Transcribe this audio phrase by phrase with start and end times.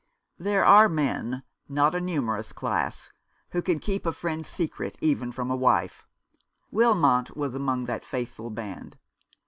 [0.39, 3.11] There are men— not a numerous class—
[3.51, 6.07] who can keep a friend's secret even from a wife.
[6.71, 8.97] Wilmot was among that faithful band.